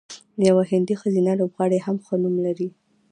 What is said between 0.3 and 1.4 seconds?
یوه هندۍ ښځینه